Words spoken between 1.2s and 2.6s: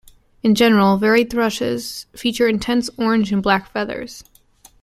thrushes feature